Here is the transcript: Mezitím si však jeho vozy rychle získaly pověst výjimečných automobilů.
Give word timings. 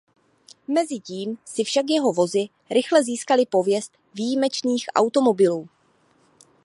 Mezitím 0.67 1.37
si 1.45 1.63
však 1.63 1.85
jeho 1.89 2.13
vozy 2.13 2.49
rychle 2.69 3.03
získaly 3.03 3.45
pověst 3.45 3.97
výjimečných 4.13 4.85
automobilů. 4.95 5.69